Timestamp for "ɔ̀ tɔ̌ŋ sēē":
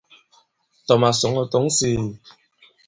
1.41-2.03